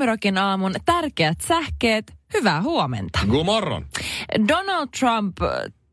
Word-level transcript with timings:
Suomirokin 0.00 0.38
aamun 0.38 0.74
tärkeät 0.84 1.38
sähkeet. 1.48 2.12
Hyvää 2.34 2.62
huomenta. 2.62 3.18
God 3.28 3.44
morgon. 3.44 3.86
Donald 4.48 4.88
Trump 4.98 5.36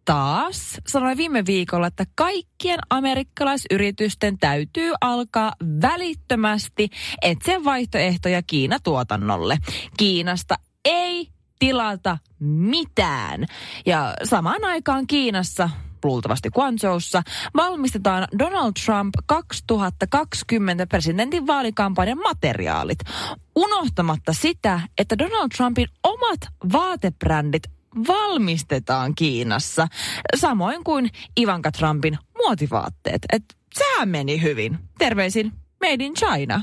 taas 0.05 0.77
sanoi 0.87 1.17
viime 1.17 1.45
viikolla, 1.45 1.87
että 1.87 2.05
kaikkien 2.15 2.79
amerikkalaisyritysten 2.89 4.37
täytyy 4.37 4.93
alkaa 5.01 5.53
välittömästi 5.81 6.89
etsiä 7.21 7.63
vaihtoehtoja 7.63 8.41
Kiina-tuotannolle. 8.43 9.57
Kiinasta 9.97 10.55
ei 10.85 11.27
tilata 11.59 12.17
mitään. 12.39 13.45
Ja 13.85 14.13
samaan 14.23 14.65
aikaan 14.65 15.07
Kiinassa 15.07 15.69
luultavasti 16.03 16.49
Guangzhoussa, 16.49 17.23
valmistetaan 17.55 18.27
Donald 18.39 18.73
Trump 18.85 19.13
2020 19.25 20.87
presidentin 20.87 21.47
vaalikampanjan 21.47 22.17
materiaalit, 22.17 22.99
unohtamatta 23.55 24.33
sitä, 24.33 24.81
että 24.97 25.17
Donald 25.17 25.49
Trumpin 25.57 25.87
omat 26.03 26.39
vaatebrändit 26.73 27.63
valmistetaan 28.07 29.15
Kiinassa, 29.15 29.87
samoin 30.35 30.83
kuin 30.83 31.09
Ivanka 31.39 31.71
Trumpin 31.71 32.17
muotivaatteet. 32.37 33.21
Et 33.31 33.43
sehän 33.73 34.09
meni 34.09 34.41
hyvin. 34.41 34.77
Terveisin 34.97 35.51
Made 35.81 36.05
in 36.05 36.13
China. 36.13 36.61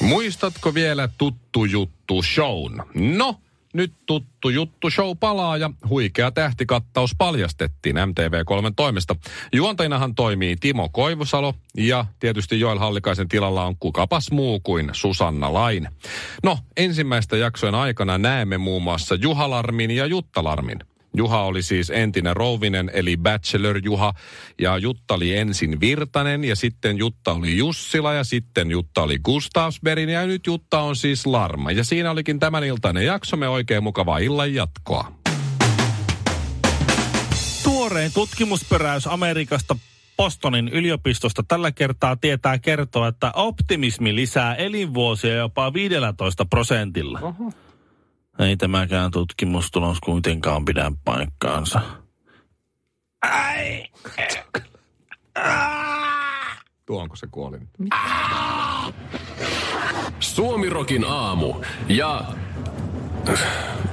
Muistatko 0.00 0.74
vielä 0.74 1.08
tuttu 1.18 1.64
juttu 1.64 2.22
shown? 2.22 2.82
No, 2.94 3.36
nyt 3.74 3.92
tuttu 4.06 4.48
juttu 4.48 4.90
show 4.90 5.16
palaa 5.20 5.56
ja 5.56 5.70
huikea 5.88 6.30
tähtikattaus 6.30 7.10
paljastettiin 7.18 7.96
MTV3 7.96 8.72
toimesta. 8.76 9.16
Juontajinahan 9.52 10.14
toimii 10.14 10.56
Timo 10.56 10.88
Koivusalo 10.88 11.54
ja 11.76 12.04
tietysti 12.20 12.60
Joel 12.60 12.78
Hallikaisen 12.78 13.28
tilalla 13.28 13.64
on 13.64 13.76
kukapas 13.76 14.30
muu 14.30 14.60
kuin 14.60 14.90
Susanna 14.92 15.52
Lain. 15.52 15.88
No, 16.42 16.58
ensimmäistä 16.76 17.36
jaksojen 17.36 17.74
aikana 17.74 18.18
näemme 18.18 18.58
muun 18.58 18.82
muassa 18.82 19.14
Juha 19.14 19.50
Larmin 19.50 19.90
ja 19.90 20.06
Jutta 20.06 20.44
Larmin. 20.44 20.78
Juha 21.16 21.42
oli 21.42 21.62
siis 21.62 21.90
entinen 21.90 22.36
rouvinen, 22.36 22.90
eli 22.94 23.16
Bachelor 23.16 23.80
Juha, 23.84 24.12
ja 24.58 24.78
Jutta 24.78 25.14
oli 25.14 25.36
ensin 25.36 25.80
Virtanen, 25.80 26.44
ja 26.44 26.56
sitten 26.56 26.98
Jutta 26.98 27.32
oli 27.32 27.56
Jussila, 27.56 28.12
ja 28.12 28.24
sitten 28.24 28.70
Jutta 28.70 29.02
oli 29.02 29.18
Gustavsberin, 29.18 30.08
ja 30.08 30.26
nyt 30.26 30.46
Jutta 30.46 30.80
on 30.80 30.96
siis 30.96 31.26
Larma. 31.26 31.70
Ja 31.70 31.84
siinä 31.84 32.10
olikin 32.10 32.38
tämän 32.38 32.64
iltainen 32.64 33.06
jaksomme 33.06 33.48
oikein 33.48 33.82
mukavaa 33.82 34.18
illan 34.18 34.54
jatkoa. 34.54 35.12
Tuorein 37.62 38.12
tutkimusperäys 38.14 39.06
Amerikasta 39.06 39.76
Bostonin 40.16 40.68
yliopistosta 40.68 41.42
tällä 41.42 41.72
kertaa 41.72 42.16
tietää 42.16 42.58
kertoa, 42.58 43.08
että 43.08 43.32
optimismi 43.34 44.14
lisää 44.14 44.54
elinvuosia 44.54 45.34
jopa 45.34 45.72
15 45.72 46.44
prosentilla. 46.44 47.20
Oho. 47.22 47.52
Ei 48.40 48.56
tämäkään 48.56 49.10
tutkimustulos 49.10 50.00
kuitenkaan 50.00 50.64
pidä 50.64 50.92
paikkaansa. 51.04 51.80
Ai! 53.22 53.84
Tuonko 56.86 57.16
se 57.16 57.26
kuoli? 57.30 57.58
Suomirokin 60.20 61.04
aamu 61.04 61.54
ja... 61.88 62.24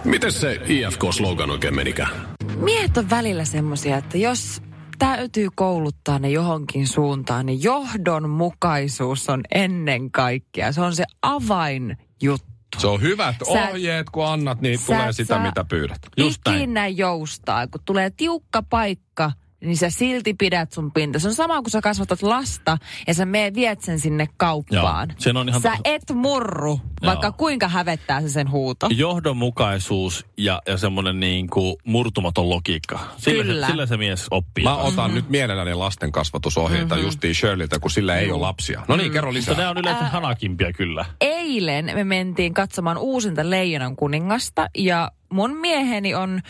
Miten 0.04 0.32
se 0.32 0.62
IFK-slogan 0.68 1.52
oikein 1.52 1.76
menikään? 1.76 2.12
Miehet 2.56 2.98
on 2.98 3.10
välillä 3.10 3.46
semmosia, 3.46 3.98
että 3.98 4.18
jos 4.18 4.62
täytyy 5.00 5.48
kouluttaa 5.56 6.20
ne 6.20 6.30
johonkin 6.30 6.88
suuntaan, 6.88 7.46
niin 7.46 7.64
johdonmukaisuus 7.64 9.30
on 9.30 9.42
ennen 9.52 10.12
kaikkea. 10.12 10.72
Se 10.72 10.82
on 10.82 10.96
se 10.96 11.04
avainjuttu 11.22 12.57
se 12.78 12.88
on 12.88 13.02
hyvät 13.02 13.36
sä, 13.46 13.52
ohjeet, 13.52 14.10
kun 14.10 14.28
annat, 14.28 14.62
niin 14.62 14.80
tulee 14.86 15.14
sitä, 15.14 15.40
mitä 15.40 15.64
pyydät. 15.64 16.00
Just 16.18 16.42
ikinä 16.48 16.74
näin. 16.74 16.98
joustaa. 16.98 17.68
Kun 17.68 17.82
tulee 17.86 18.10
tiukka 18.10 18.64
paikka, 18.70 19.32
niin 19.62 19.78
sä 19.78 19.90
silti 19.90 20.34
pidät 20.34 20.72
sun 20.72 20.92
pinta. 20.92 21.20
Se 21.20 21.28
on 21.28 21.36
sama 21.36 21.62
kuin 21.62 21.72
sä 21.72 21.82
kasvatat 21.82 22.22
lasta 22.22 22.78
ja 23.08 23.14
sä 23.14 23.26
me 23.26 23.52
viet 23.56 23.82
sen 23.82 24.00
sinne 24.00 24.28
kauppaan. 24.38 25.10
Joo, 25.10 25.16
sen 25.18 25.38
on 25.38 25.50
ihan 25.50 25.62
sä 25.62 25.74
et 25.86 26.04
murru, 26.14 26.80
Joo. 27.02 27.10
vaikka 27.10 27.32
kuinka 27.32 27.68
hävettää 27.68 28.22
se 28.22 28.30
sen 28.30 28.52
huuto. 28.52 28.88
Johdonmukaisuus 28.96 30.26
ja, 30.38 30.62
ja 30.68 30.78
semmoinen 30.78 31.20
niin 31.20 31.50
kuin 31.50 31.76
murtumaton 31.86 32.50
logiikka. 32.50 33.00
Sillä, 33.18 33.44
Kyllä. 33.44 33.66
Se, 33.66 33.72
sillä 33.72 33.86
se 33.86 33.98
mies 33.98 34.28
oppii. 34.32 34.64
Mä 34.64 34.76
otan 34.76 34.96
mm-hmm. 34.96 35.16
nyt 35.16 35.30
mielelläni 35.30 35.74
lasten 35.74 36.12
kasvatusohjeita 36.12 36.96
mm-hmm. 36.96 37.06
justiin 37.06 37.36
Shirleyltä, 37.36 37.80
kun 37.80 37.92
sillä 37.92 38.18
ei 38.18 38.32
ole 38.32 38.42
lapsia. 38.42 38.84
No 38.88 38.96
niin, 38.96 39.08
mm. 39.08 39.14
kerro 39.14 39.34
lisää. 39.34 39.52
Mutta 39.52 39.64
ne 39.64 39.70
on 39.70 39.78
yleensä 39.78 40.06
äh, 40.06 40.12
hanakimpia 40.12 40.74
kyllä. 40.74 41.06
Eilen 41.22 41.92
me 41.94 42.04
mentiin 42.04 42.54
katsomaan 42.54 42.98
uusinta 42.98 43.50
Leijonan 43.50 43.96
kuningasta 43.96 44.68
ja 44.78 45.12
mun 45.30 45.58
mieheni 45.58 46.16
on 46.16 46.42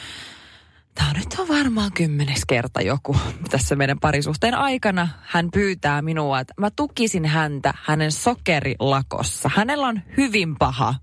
Tämä 0.98 1.14
nyt 1.14 1.40
on 1.40 1.48
varmaan 1.48 1.92
kymmenes 1.92 2.46
kerta 2.46 2.82
joku 2.82 3.18
tässä 3.50 3.76
meidän 3.76 4.00
parisuhteen 4.00 4.56
aikana. 4.56 5.08
Hän 5.22 5.52
pyytää 5.52 6.02
minua, 6.02 6.40
että 6.40 6.54
mä 6.58 6.70
tukisin 6.72 7.26
häntä 7.26 7.74
hänen 7.84 8.12
sokerilakossa. 8.12 9.50
Hänellä 9.56 9.88
on 9.88 10.02
hyvin 10.18 10.56
paha 10.56 10.96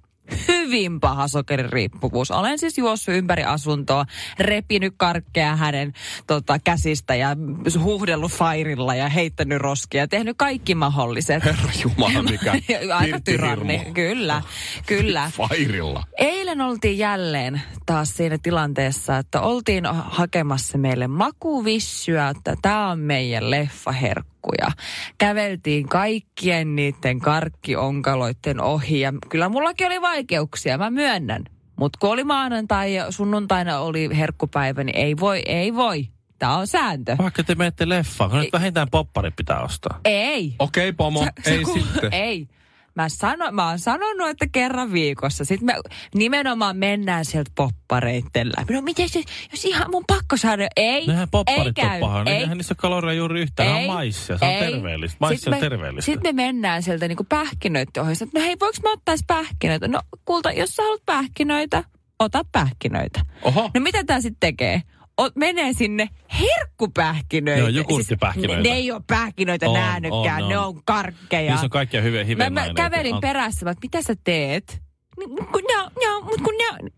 hyvin 0.49 1.01
paha 1.01 1.29
sokeririippuvuus. 1.29 2.31
Olen 2.31 2.59
siis 2.59 2.79
juossut 2.79 3.15
ympäri 3.15 3.45
asuntoa, 3.45 4.07
repinyt 4.39 4.95
karkkea 4.97 5.57
hänen 5.57 5.93
tota, 6.27 6.59
käsistä 6.59 7.15
ja 7.15 7.37
huuhdellut 7.79 8.33
fairilla 8.33 8.95
ja 8.95 9.09
heittänyt 9.09 9.59
roskia 9.59 10.03
ja 10.03 10.09
tehnyt 10.09 10.37
kaikki 10.37 10.75
mahdolliset. 10.75 11.45
Herra 11.45 11.71
Jumala, 11.83 12.23
mikä 12.23 12.53
Aika 13.01 13.21
tyranni, 13.21 13.87
kyllä, 13.95 14.43
kyllä. 14.87 15.31
Fairilla. 15.35 16.05
Eilen 16.19 16.61
oltiin 16.61 16.99
jälleen 16.99 17.63
taas 17.87 18.17
siinä 18.17 18.39
tilanteessa, 18.43 19.19
että 19.19 19.41
oltiin 19.41 19.85
hakemassa 20.05 20.79
meille 20.79 21.09
makuvissyä, 21.09 22.29
että 22.29 22.55
tämä 22.63 22.91
on 22.91 22.99
meidän 22.99 23.51
leffaherkku 23.51 24.34
herkkuja. 24.45 24.85
Käveltiin 25.19 25.89
kaikkien 25.89 26.77
niiden 26.77 27.21
karkkionkaloiden 27.21 28.61
ohi 28.61 29.01
ja 29.01 29.13
kyllä 29.29 29.49
mullakin 29.49 29.87
oli 29.87 30.01
vaikeuksia, 30.01 30.79
mä 30.79 30.91
myönnän. 30.91 31.43
Mutta 31.77 31.99
kun 32.01 32.11
oli 32.11 32.25
maanantai 32.25 32.95
ja 32.95 33.11
sunnuntaina 33.11 33.79
oli 33.79 34.11
herkkupäivä, 34.17 34.85
niin 34.85 34.97
ei 34.97 35.17
voi, 35.21 35.43
ei 35.47 35.75
voi. 35.75 36.09
Tämä 36.39 36.57
on 36.57 36.67
sääntö. 36.67 37.17
Vaikka 37.19 37.45
te 37.45 37.55
menette 37.55 37.89
leffaan, 37.89 38.31
kun 38.31 38.39
nyt 38.39 38.53
vähintään 38.53 38.91
poppari 38.91 39.31
pitää 39.31 39.61
ostaa. 39.61 40.01
Ei. 40.05 40.55
Okei, 40.59 40.89
okay, 40.89 40.93
pomo, 40.97 41.25
sä, 41.25 41.33
ei 41.51 41.65
sä, 41.65 41.73
sitten. 41.73 42.13
Ei. 42.13 42.49
Mä, 42.97 43.09
sano, 43.09 43.53
mä 43.53 43.69
oon 43.69 43.79
sanonut, 43.79 44.29
että 44.29 44.47
kerran 44.53 44.93
viikossa. 44.93 45.45
Sitten 45.45 45.67
me 45.67 45.75
nimenomaan 46.15 46.77
mennään 46.77 47.25
sieltä 47.25 47.51
poppareitten 47.55 48.49
läpi. 48.59 48.75
No 48.75 48.81
miten 48.83 49.09
se, 49.09 49.23
jos 49.53 49.65
ihan 49.65 49.91
mun 49.91 50.05
pakko 50.07 50.37
saada, 50.37 50.69
ei, 50.77 51.07
Nehän 51.07 51.29
popparit 51.31 51.79
ei 51.79 51.85
käy. 51.85 52.01
paha. 52.01 52.23
Ei. 52.27 52.41
Nehän 52.41 52.59
niissä 52.59 52.75
kaloreja 52.75 53.19
juuri 53.19 53.41
yhtään. 53.41 53.69
Ei, 53.69 53.89
on 53.89 53.95
maissia, 53.95 54.39
se 54.39 54.45
on 54.45 54.51
ei. 54.51 54.73
terveellistä. 54.73 55.17
Maissia 55.21 55.55
on 55.55 55.61
terveellistä. 55.61 56.13
Sitten 56.13 56.37
me 56.37 56.43
mennään 56.45 56.83
sieltä 56.83 57.09
niinku 57.09 57.25
pähkinöiden 57.29 58.03
ohi. 58.03 58.13
No 58.35 58.41
hei, 58.41 58.57
voiko 58.61 58.79
mä 58.83 58.93
ottaa 58.93 59.15
pähkinöitä? 59.27 59.89
No 59.89 60.01
kulta, 60.25 60.53
jos 60.53 60.77
sä 60.77 60.83
haluat 60.83 61.03
pähkinöitä, 61.07 61.85
ota 62.19 62.45
pähkinöitä. 62.53 63.21
Oho. 63.43 63.71
No 63.75 63.81
mitä 63.81 64.05
tää 64.05 64.21
sitten 64.21 64.41
tekee? 64.41 64.83
O, 65.21 65.29
menee 65.35 65.73
sinne 65.73 66.09
herkkupähkinöitä. 66.41 67.59
Joo, 67.61 67.69
jukurttipähkinöitä. 67.69 68.55
Siis, 68.55 68.65
ne, 68.65 68.71
ne 68.71 68.77
ei 68.77 68.93
ole 68.93 69.03
pähkinöitä 69.07 69.67
on, 69.69 69.75
nähnytkään, 69.75 70.37
on, 70.37 70.43
on. 70.43 70.49
ne 70.49 70.59
on 70.59 70.81
karkkeja. 70.85 71.51
Niissä 71.51 71.67
on 71.67 71.71
kaikkia 71.71 72.01
hyviä 72.01 72.25
Mä, 72.37 72.51
mä 72.51 72.75
kävelin 72.75 73.15
on. 73.15 73.21
perässä, 73.21 73.71
että 73.71 73.85
mitä 73.85 74.03
sä 74.03 74.15
teet? 74.25 74.83
Kun 75.17 75.63
ne, 75.69 75.83
ne, 75.83 76.21
mutta 76.25 76.43
kun 76.45 76.55
ne, 76.55 76.91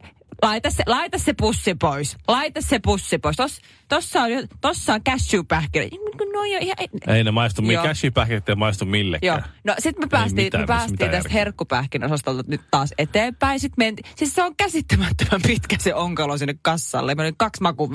laita 0.42 0.70
se, 0.70 0.82
laita 0.86 1.18
se 1.18 1.32
pussi 1.32 1.74
pois. 1.74 2.16
Laita 2.28 2.60
se 2.60 2.78
pussi 2.78 3.18
pois. 3.18 3.36
Tos, 3.36 3.60
tossa 3.88 4.22
on, 4.22 4.30
tossa 4.60 4.94
on 4.94 5.04
cashewpähkinä. 5.04 5.86
No 6.34 6.44
jo 6.44 6.58
ihan... 6.60 6.76
Ei 7.16 7.24
ne 7.24 7.30
maistu, 7.30 7.62
Joo. 7.62 7.84
cashew-pähkit 7.84 8.48
ei 8.48 8.54
maistu 8.54 8.84
millekään. 8.84 9.38
Joo. 9.38 9.48
No 9.64 9.74
sit 9.78 9.98
me 9.98 10.06
päästiin, 10.10 10.44
mitään- 10.46 10.62
me 10.62 10.66
päästiin 10.66 10.92
mitään 10.92 11.10
tästä 11.10 11.28
järkeä. 11.28 11.38
herkkupähkinä-osastolta 11.40 12.42
nyt 12.46 12.60
taas 12.70 12.94
eteenpäin. 12.98 13.60
Sitten 13.60 13.84
menti, 13.86 14.02
siis 14.16 14.34
se 14.34 14.42
on 14.42 14.56
käsittämättömän 14.56 15.40
pitkä 15.46 15.76
se 15.78 15.94
onkalo 15.94 16.38
sinne 16.38 16.54
kassalle. 16.62 17.14
Mä 17.14 17.22
olin 17.22 17.36
kaksi 17.36 17.62
maku 17.62 17.94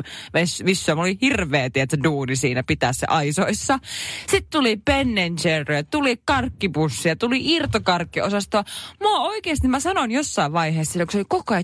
vissyä. 0.65 0.95
Mä 0.95 1.01
olin 1.01 1.17
hirveä, 1.21 1.69
tiedätkö, 1.69 1.97
duuni 2.03 2.35
siinä 2.35 2.63
pitää 2.63 2.93
se 2.93 3.05
aisoissa. 3.09 3.79
Sitten 4.29 4.51
tuli 4.51 4.77
Ben 4.85 5.15
Jerryä, 5.45 5.83
tuli 5.83 6.21
karkkipussia, 6.25 7.15
tuli 7.15 7.53
irtokarkkiosastoa. 7.53 8.63
Mä 8.99 9.19
oikeasti, 9.19 9.67
mä 9.67 9.79
sanon 9.79 10.11
jossain 10.11 10.53
vaiheessa, 10.53 10.99
kun 10.99 11.11
se 11.11 11.17
oli 11.17 11.25
koko 11.29 11.53
ajan, 11.53 11.63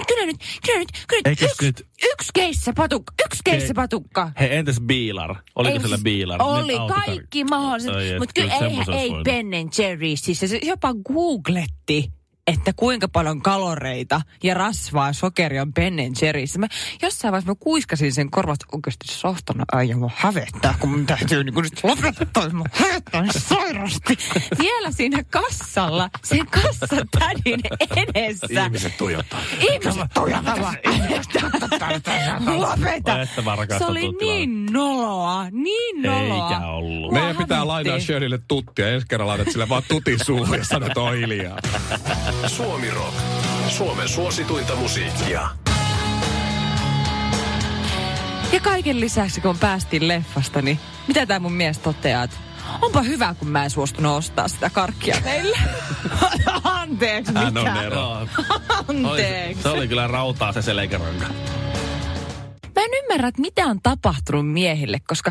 että 0.00 0.12
"Mut 0.12 0.16
kyllä 0.16 0.26
nyt, 0.26 0.36
kyllä 0.66 0.78
nyt, 0.78 0.88
kyllä 1.08 1.22
nyt, 1.26 1.42
yksi, 1.42 1.64
nyt- 1.66 1.86
yksi 2.12 2.30
keissapatukka, 2.34 3.12
yksi 3.26 3.40
keissapatukka. 3.44 4.30
Hei, 4.40 4.56
entäs 4.56 4.80
Biilar? 4.80 5.36
Oliko 5.56 5.72
Ei, 5.74 5.80
siellä 5.80 5.96
siis 5.96 6.04
Biilar? 6.04 6.42
Oli, 6.42 6.66
Niin 6.66 6.80
autokar- 6.80 7.04
kaikki 7.06 7.44
mahdolliset. 7.44 8.18
Mutta 8.18 8.32
kyllä 8.34 8.52
kyllä 8.58 8.96
ei, 9.00 9.02
ei. 9.02 9.10
Ben 9.24 9.46
Jerry's. 9.68 10.16
Siis 10.16 10.40
se 10.40 10.58
jopa 10.62 10.94
googletti, 10.94 12.12
että 12.50 12.72
kuinka 12.76 13.08
paljon 13.08 13.42
kaloreita 13.42 14.20
ja 14.42 14.54
rasvaa 14.54 15.06
ja 15.06 15.12
sokeria 15.12 15.62
on 15.62 15.74
Ben 15.74 15.94
Jerry's. 15.98 16.58
Mä 16.58 16.66
jossain 17.02 17.32
vaiheessa 17.32 17.50
mä 17.50 17.56
kuiskasin 17.60 18.12
sen 18.12 18.30
korvat, 18.30 18.54
että 18.62 18.76
oikeasti 18.76 19.06
sahtana 19.08 19.64
äijä 19.72 19.96
mua 19.96 20.10
hävettää, 20.14 20.74
kun 20.80 20.90
mun 20.90 21.06
täytyy 21.06 21.44
niin 21.44 21.54
nyt 21.54 21.84
lopettaa, 21.84 22.44
että 22.44 22.56
mua 22.56 22.66
hävettää 22.72 23.22
niin 23.22 23.32
sairasti. 23.42 24.18
Vielä 24.58 24.90
siinä 24.90 25.24
kassalla, 25.30 26.10
sen 26.24 26.46
kassatädin 26.46 27.60
edessä. 27.96 28.64
Ihmiset 28.64 28.96
tuijottaa. 28.96 29.40
Ihmiset 29.72 30.10
tuijottavat. 30.14 30.74
Lopeta. 32.46 33.16
Mä 33.44 33.78
Se 33.78 33.84
oli 33.84 34.12
niin 34.20 34.66
noloa, 34.66 35.50
niin 35.50 36.02
noloa. 36.02 36.50
Eikä 36.50 36.66
ollut. 36.66 37.12
Meidän 37.12 37.36
pitää 37.36 37.66
lainaa 37.66 38.00
Shirleylle 38.00 38.38
tuttia. 38.48 38.88
Ensi 38.88 39.06
kerran 39.06 39.28
laitat 39.28 39.52
sille 39.52 39.68
vaan 39.68 39.82
tutin 39.88 40.24
suuhun 40.24 40.58
ja 40.58 40.64
sanot, 40.64 40.88
että 40.88 41.00
on 41.00 41.16
hiljaa. 41.16 41.58
Suomi 42.46 42.90
Rock. 42.90 43.14
Suomen 43.68 44.08
suosituinta 44.08 44.76
musiikkia. 44.76 45.48
Ja 48.52 48.60
kaiken 48.60 49.00
lisäksi, 49.00 49.40
kun 49.40 49.58
päästiin 49.58 50.08
leffasta, 50.08 50.62
niin 50.62 50.78
mitä 51.08 51.26
tämä 51.26 51.38
mun 51.38 51.52
mies 51.52 51.78
toteaa, 51.78 52.22
että 52.22 52.36
onpa 52.82 53.02
hyvä, 53.02 53.34
kun 53.38 53.48
mä 53.48 53.64
en 53.64 53.70
suostunut 53.70 54.16
ostaa 54.16 54.48
sitä 54.48 54.70
karkkia 54.70 55.16
teille. 55.24 55.58
Anteeksi, 56.64 57.34
Hän 57.34 57.46
on 57.46 57.52
mitä? 57.68 57.82
ero. 57.82 57.96
Joo. 57.96 58.26
Anteeksi. 58.88 59.62
Se 59.62 59.68
oli 59.68 59.88
kyllä 59.88 60.06
rautaa 60.06 60.52
se 60.52 60.62
selkäranka. 60.62 61.26
Mä 62.76 62.84
en 62.84 62.90
ymmärrä, 63.02 63.28
että 63.28 63.40
mitä 63.40 63.66
on 63.66 63.80
tapahtunut 63.82 64.52
miehille, 64.52 64.98
koska 65.08 65.30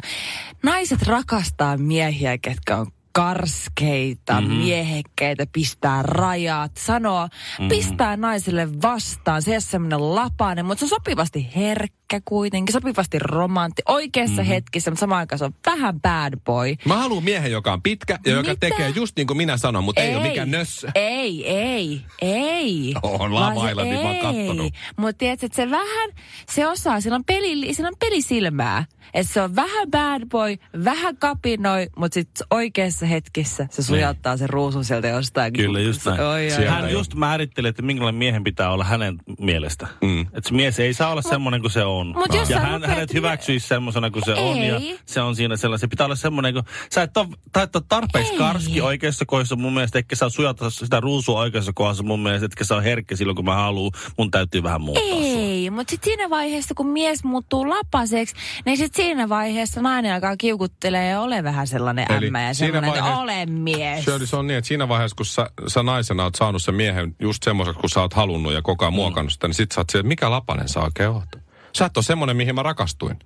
naiset 0.63 1.01
rakastaa 1.03 1.77
miehiä, 1.77 2.38
ketkä 2.38 2.77
on 2.77 2.88
karskeita, 3.19 4.42
mm-hmm. 4.42 4.56
miehekkeitä, 4.56 5.45
pistää 5.51 6.04
rajat, 6.04 6.71
sanoo, 6.77 7.27
mm-hmm. 7.27 7.69
pistää 7.69 8.18
naiselle 8.18 8.81
vastaan. 8.81 9.42
Se 9.42 9.51
ei 9.51 9.56
ole 9.56 9.62
semmoinen 9.62 10.16
lapainen, 10.16 10.66
mutta 10.66 10.80
se 10.80 10.86
on 10.86 10.89
sopivasti 10.89 11.51
herkkä 11.56 11.99
kuitenkin, 12.25 12.73
sopivasti 12.73 13.19
romantti, 13.19 13.81
oikeassa 13.88 14.41
mm-hmm. 14.41 14.50
hetkessä, 14.50 14.91
mutta 14.91 15.00
samaan 15.00 15.19
aikaan 15.19 15.39
se 15.39 15.45
on 15.45 15.53
vähän 15.65 16.01
bad 16.01 16.33
boy. 16.45 16.75
Mä 16.85 16.97
haluan 16.97 17.23
miehen, 17.23 17.51
joka 17.51 17.73
on 17.73 17.81
pitkä 17.81 18.19
ja 18.25 18.31
joka 18.31 18.50
Mitä? 18.50 18.59
tekee 18.59 18.89
just 18.89 19.15
niin 19.17 19.27
kuin 19.27 19.38
minä 19.38 19.57
sanon, 19.57 19.83
mutta 19.83 20.01
ei, 20.01 20.15
ole 20.15 20.27
mikään 20.27 20.51
nössö. 20.51 20.91
Ei, 20.95 21.47
ei, 21.47 22.01
ei. 22.21 22.94
On 23.03 23.35
lavailla, 23.35 23.83
niin 23.83 24.01
mä 24.01 24.07
oon 24.07 24.17
kattonut. 24.17 24.73
Mutta 24.97 25.17
tiedätkö, 25.17 25.45
että 25.45 25.56
se 25.56 25.71
vähän, 25.71 26.09
se 26.50 26.67
osaa, 26.67 27.01
sillä 27.01 27.15
on, 27.15 27.25
peli, 27.25 27.73
sillä 27.73 27.88
on 27.88 27.95
pelisilmää. 28.00 28.85
Että 29.13 29.33
se 29.33 29.41
on 29.41 29.56
vähän 29.56 29.91
bad 29.91 30.25
boy, 30.29 30.57
vähän 30.85 31.17
kapinoi, 31.17 31.88
mutta 31.95 32.13
sitten 32.13 32.47
oikeassa 32.51 33.06
hetkessä 33.06 33.67
se 33.71 33.83
sujauttaa 33.83 34.38
sen 34.38 34.50
ruusun 34.50 34.85
sieltä 34.85 35.07
jostain. 35.07 35.53
Kyllä, 35.53 35.79
just 35.79 36.06
näin. 36.06 36.21
Oi, 36.21 36.47
oi, 36.57 36.65
Hän 36.65 36.91
just 36.91 37.13
määritteli, 37.13 37.67
että 37.67 37.81
minkälainen 37.81 38.19
miehen 38.19 38.44
pitää 38.44 38.71
olla 38.71 38.83
hänen 38.83 39.17
mielestä. 39.39 39.88
Mm. 40.01 40.21
Että 40.21 40.41
se 40.44 40.53
mies 40.53 40.79
ei 40.79 40.94
saa 40.94 41.11
olla 41.11 41.21
semmoinen 41.21 41.61
kuin 41.61 41.71
se 41.71 41.83
on. 41.83 41.99
Mut 42.07 42.34
jos 42.34 42.50
ja 42.50 42.60
hän, 42.60 42.84
hänet 42.84 43.13
hyväksyisi 43.13 43.68
semmoisena 43.68 44.12
kuin 44.12 44.25
se 44.25 44.34
on. 44.34 44.57
Ja 44.57 44.75
Ei. 44.75 45.00
se 45.06 45.22
on 45.22 45.36
siinä 45.36 45.57
sellainen. 45.57 45.80
Se 45.80 45.88
pitää 45.88 46.06
olla 46.06 46.16
semmoinen 46.16 46.54
kuin... 46.54 46.66
Sä 46.92 47.01
et 47.04 47.18
ole, 47.18 47.28
tai 47.51 47.63
et 47.63 47.75
ole 47.75 47.84
tarpeeksi 47.90 48.31
Ei. 48.31 48.38
karski 48.38 48.81
oikeassa 48.81 49.25
kohdassa 49.25 49.56
mun 49.56 49.74
mielestä. 49.74 50.00
Etkä 50.00 50.16
saa 50.16 50.30
sujata 50.30 50.69
sitä 50.69 51.00
ruusua 51.00 51.40
oikeassa 51.40 51.72
kohdassa 51.75 52.04
mun 52.04 52.19
mielestä. 52.19 52.46
Etkä 52.46 52.63
saa 52.63 52.81
herkkä 52.81 53.16
silloin, 53.16 53.36
kun 53.36 53.46
mä 53.46 53.56
haluan. 53.56 53.92
Mun 54.18 54.31
täytyy 54.31 54.63
vähän 54.63 54.81
muuttaa 54.81 55.04
sua. 55.06 55.40
Ei, 55.40 55.69
mutta 55.69 55.92
sitten 55.92 56.12
siinä 56.12 56.30
vaiheessa, 56.30 56.75
kun 56.75 56.88
mies 56.88 57.24
muuttuu 57.24 57.69
lapaseksi, 57.69 58.36
niin 58.66 58.78
sitten 58.78 59.04
siinä 59.04 59.30
vaiheessa 59.30 59.81
nainen 59.81 60.13
alkaa 60.13 60.38
kiukuttelee 60.38 61.10
ja 61.10 61.22
ole 61.22 61.44
vähän 61.44 61.68
sellainen 61.68 62.06
Eli 62.12 62.28
ämmä 62.28 62.44
ja 62.44 62.54
siinä 62.54 62.74
semmoinen, 62.74 62.90
että 62.90 63.04
vaiheessa- 63.04 63.22
ole 63.22 63.45
mies. 63.45 64.04
Shirley, 64.04 64.25
se 64.28 64.36
on 64.36 64.48
niin, 64.48 64.57
että 64.57 64.68
siinä 64.68 64.88
vaiheessa, 64.88 65.16
kun 65.16 65.25
sä, 65.25 65.50
sä 65.68 65.84
naisena 65.84 66.24
oot 66.24 66.36
saanut 66.36 66.63
sen 66.63 66.75
miehen 66.75 67.16
just 67.19 67.44
semmoiseksi, 67.44 67.80
kun 67.80 67.90
sä 67.90 68.02
oot 68.02 68.13
halunnut 68.13 68.54
ja 68.54 68.62
koko 68.62 68.86
ajan 68.86 68.94
muokannut 68.94 69.34
sitä, 69.34 69.48
niin 69.48 69.56
sit 69.56 69.72
sä 69.72 69.81
oot 69.81 69.90
siellä, 69.90 70.02
että 70.02 70.07
mikä 70.07 70.31
lapanen 70.31 70.69
sä 70.69 70.80
oikein 70.80 71.10
oot? 71.10 71.38
Sä 71.77 71.86
et 71.86 71.98
ole 71.98 72.04
semmoinen, 72.04 72.38
mihin 72.38 72.56
mä 72.56 72.63
rakastuin. 72.63 73.19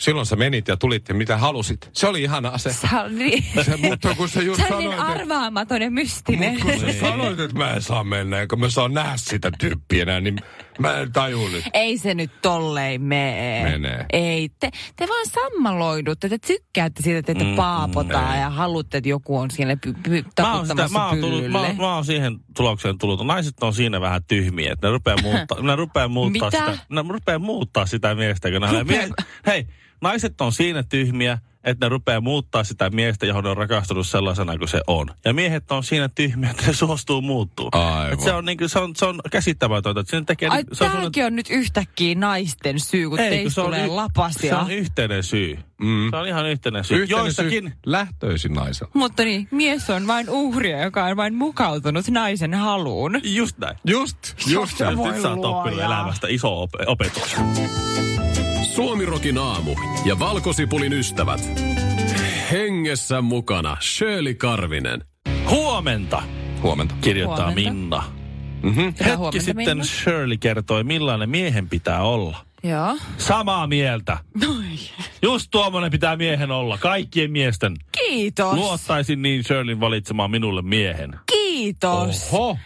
Silloin 0.00 0.26
sä 0.26 0.36
menit 0.36 0.68
ja 0.68 0.76
tulit 0.76 1.08
ja 1.08 1.14
mitä 1.14 1.36
halusit. 1.36 1.90
Se 1.92 2.06
oli 2.06 2.22
ihana 2.22 2.58
se. 2.58 2.72
Sä 2.72 3.02
on 3.02 3.18
niin, 3.18 3.44
se 3.64 3.76
mutta 3.76 4.14
kun 4.14 4.28
sä 4.28 4.42
just 4.42 4.60
sä 4.60 4.76
niin 4.76 4.90
sanoit, 4.90 5.10
että, 5.10 5.22
arvaamaton 5.22 5.82
ja 5.82 5.90
mystinen. 5.90 6.52
mut 6.52 6.62
kun 6.62 6.80
sä 6.80 7.00
sanoit, 7.00 7.40
että 7.40 7.58
mä 7.58 7.70
en 7.74 7.82
saa 7.82 8.04
mennä, 8.04 8.40
eikä 8.40 8.56
mä 8.56 8.70
saa 8.70 8.88
nähdä 8.88 9.12
sitä 9.16 9.50
tyyppiä 9.58 10.02
enää, 10.02 10.20
niin 10.20 10.36
mä 10.80 10.98
en 10.98 11.12
taju 11.12 11.48
nyt. 11.48 11.64
Ei 11.74 11.98
se 11.98 12.14
nyt 12.14 12.30
tolleen 12.42 13.02
mene. 13.02 13.62
Menee. 13.62 14.06
Ei, 14.12 14.48
te, 14.60 14.70
te 14.96 15.08
vaan 15.08 15.26
sammaloidutte, 15.26 16.28
te 16.28 16.38
tykkäätte 16.38 17.02
siitä, 17.02 17.18
että 17.18 17.34
te 17.34 17.44
mm, 17.44 17.56
paapotaan 17.56 18.38
ja 18.40 18.50
haluatte, 18.50 18.98
että 18.98 19.08
joku 19.08 19.38
on 19.38 19.50
siellä 19.50 19.76
py, 19.76 19.92
py, 19.92 20.10
Mä 20.40 20.54
oon, 20.54 20.66
sitä, 20.66 20.74
taputtamassa 20.74 20.98
mä, 20.98 21.08
oon 21.08 21.20
tullut, 21.20 21.50
mä, 21.50 21.74
mä 21.78 21.94
oon 21.94 22.04
siihen 22.04 22.40
tulokseen 22.56 22.98
tullut. 22.98 23.26
Naiset 23.26 23.62
on 23.62 23.74
siinä 23.74 24.00
vähän 24.00 24.24
tyhmiä, 24.24 24.72
että 24.72 24.86
ne 24.86 24.92
rupeaa 24.92 25.22
muuttaa, 25.22 25.62
ne 25.62 25.76
rupeaa 25.76 26.08
muuttaa 26.08 26.50
Mitä? 26.50 26.72
sitä, 26.72 26.86
ne 26.88 27.04
rupeaa 27.08 27.38
muuttaa 27.38 27.86
sitä 27.86 28.14
miestä. 28.14 28.50
Kun 28.50 28.60
ne 28.60 29.08
hei, 29.46 29.66
naiset 30.00 30.40
on 30.40 30.52
siinä 30.52 30.82
tyhmiä, 30.82 31.38
että 31.64 31.86
ne 31.86 31.88
rupeaa 31.88 32.20
muuttaa 32.20 32.64
sitä 32.64 32.90
miestä, 32.90 33.26
johon 33.26 33.44
ne 33.44 33.50
on 33.50 33.56
rakastunut 33.56 34.06
sellaisena 34.06 34.58
kuin 34.58 34.68
se 34.68 34.80
on. 34.86 35.06
Ja 35.24 35.34
miehet 35.34 35.72
on 35.72 35.84
siinä 35.84 36.08
tyhmiä, 36.08 36.50
että 36.50 36.66
ne 36.66 36.72
suostuu 36.72 37.22
muuttuu. 37.22 37.70
Et 38.12 38.20
se, 38.20 38.32
on, 38.32 38.44
niinku, 38.44 38.68
se, 38.68 38.78
on, 38.78 38.96
se 38.96 39.06
on 39.06 39.20
käsittämätöntä. 39.30 40.00
että 40.00 40.10
Se 40.16 40.22
tekee, 40.26 40.48
Ai, 40.48 40.64
se 40.72 40.84
on 40.84 40.90
tämäkin 40.90 41.26
on 41.26 41.36
nyt 41.36 41.50
yhtäkkiä 41.50 42.14
naisten 42.14 42.80
syy, 42.80 43.08
kun 43.08 43.20
ei, 43.20 43.28
kun 43.28 43.36
teistä 43.36 43.54
se 43.54 43.60
on, 43.60 43.66
tulee 43.66 43.86
y- 43.86 43.88
lapasia. 43.88 44.54
se 44.54 44.60
on 44.60 44.70
yhteinen 44.70 45.22
syy. 45.22 45.58
Mm. 45.80 46.10
Se 46.10 46.16
on 46.16 46.28
ihan 46.28 46.46
yhteinen 46.46 46.84
syy. 46.84 47.02
Yhteinen 47.02 47.24
Joissakin, 47.24 47.64
syy 47.64 47.72
lähtöisin 47.86 48.52
naisella. 48.54 48.90
Mutta 48.94 49.24
niin, 49.24 49.48
mies 49.50 49.90
on 49.90 50.06
vain 50.06 50.30
uhria, 50.30 50.82
joka 50.82 51.04
on 51.04 51.16
vain 51.16 51.34
mukautunut 51.34 52.08
naisen 52.08 52.54
haluun. 52.54 53.20
just 53.24 53.58
näin. 53.58 53.76
Just, 53.86 54.16
just. 54.46 54.80
Voi 54.96 55.12
Nyt 55.12 55.22
sä 55.22 55.30
oot 55.30 55.44
oppinut 55.44 55.80
elämästä 55.80 56.26
iso 56.30 56.62
op- 56.62 56.70
opetuksen. 56.86 57.44
Suomirokin 58.74 59.38
aamu 59.38 59.76
ja 60.04 60.18
valkosipulin 60.18 60.92
ystävät. 60.92 61.40
Hengessä 62.50 63.20
mukana 63.20 63.76
Shirley 63.80 64.34
Karvinen. 64.34 65.04
Huomenta, 65.50 66.22
Huomenta. 66.62 66.94
kirjoittaa 67.00 67.46
Huomenta. 67.46 67.72
Minna. 67.72 68.02
Mm-hmm. 68.62 68.84
Hetki 68.84 69.10
huomenta, 69.16 69.44
sitten 69.44 69.76
Minna. 69.76 69.84
Shirley 69.84 70.36
kertoi, 70.36 70.84
millainen 70.84 71.30
miehen 71.30 71.68
pitää 71.68 72.02
olla. 72.02 72.46
Joo. 72.62 72.96
Samaa 73.18 73.66
mieltä. 73.66 74.18
Just 75.22 75.46
tuommoinen 75.50 75.90
pitää 75.90 76.16
miehen 76.16 76.50
olla. 76.50 76.78
Kaikkien 76.78 77.32
miesten. 77.32 77.76
Kiitos. 77.92 78.54
Luottaisin 78.54 79.22
niin 79.22 79.44
Shirleyn 79.44 79.80
valitsemaan 79.80 80.30
minulle 80.30 80.62
miehen. 80.62 81.18
Kiitos. 81.32 82.28
Oho. 82.32 82.58